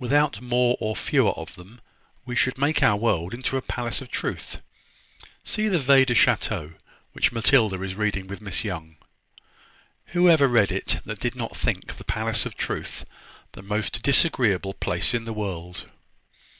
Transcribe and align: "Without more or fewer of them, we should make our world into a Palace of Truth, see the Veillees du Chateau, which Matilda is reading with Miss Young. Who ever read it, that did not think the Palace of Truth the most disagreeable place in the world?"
"Without 0.00 0.40
more 0.40 0.76
or 0.80 0.96
fewer 0.96 1.30
of 1.38 1.54
them, 1.54 1.80
we 2.24 2.34
should 2.34 2.58
make 2.58 2.82
our 2.82 2.96
world 2.96 3.32
into 3.32 3.56
a 3.56 3.62
Palace 3.62 4.00
of 4.00 4.10
Truth, 4.10 4.58
see 5.44 5.68
the 5.68 5.78
Veillees 5.78 6.06
du 6.06 6.14
Chateau, 6.14 6.72
which 7.12 7.30
Matilda 7.30 7.80
is 7.84 7.94
reading 7.94 8.26
with 8.26 8.40
Miss 8.40 8.64
Young. 8.64 8.96
Who 10.06 10.28
ever 10.28 10.48
read 10.48 10.72
it, 10.72 10.98
that 11.06 11.20
did 11.20 11.36
not 11.36 11.56
think 11.56 11.94
the 11.96 12.02
Palace 12.02 12.44
of 12.44 12.56
Truth 12.56 13.04
the 13.52 13.62
most 13.62 14.02
disagreeable 14.02 14.74
place 14.74 15.14
in 15.14 15.26
the 15.26 15.32
world?" 15.32 15.88